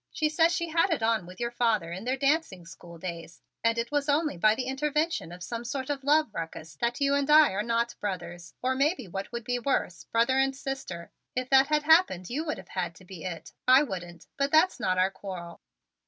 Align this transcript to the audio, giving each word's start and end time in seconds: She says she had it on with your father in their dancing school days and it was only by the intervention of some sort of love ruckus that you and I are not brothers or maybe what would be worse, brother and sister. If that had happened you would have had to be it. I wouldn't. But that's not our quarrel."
She 0.11 0.29
says 0.29 0.51
she 0.51 0.69
had 0.69 0.89
it 0.89 1.03
on 1.03 1.27
with 1.27 1.39
your 1.39 1.51
father 1.51 1.91
in 1.91 2.05
their 2.05 2.17
dancing 2.17 2.65
school 2.65 2.97
days 2.97 3.43
and 3.63 3.77
it 3.77 3.91
was 3.91 4.09
only 4.09 4.35
by 4.35 4.55
the 4.55 4.63
intervention 4.65 5.31
of 5.31 5.43
some 5.43 5.63
sort 5.63 5.91
of 5.91 6.03
love 6.03 6.33
ruckus 6.33 6.75
that 6.77 6.99
you 6.99 7.13
and 7.13 7.29
I 7.29 7.51
are 7.51 7.61
not 7.61 7.93
brothers 7.99 8.55
or 8.63 8.73
maybe 8.73 9.07
what 9.07 9.31
would 9.31 9.43
be 9.43 9.59
worse, 9.59 10.05
brother 10.05 10.39
and 10.39 10.55
sister. 10.55 11.11
If 11.35 11.51
that 11.51 11.67
had 11.67 11.83
happened 11.83 12.31
you 12.31 12.43
would 12.45 12.57
have 12.57 12.69
had 12.69 12.95
to 12.95 13.05
be 13.05 13.25
it. 13.25 13.53
I 13.67 13.83
wouldn't. 13.83 14.25
But 14.37 14.49
that's 14.51 14.79
not 14.79 14.97
our 14.97 15.11
quarrel." 15.11 15.61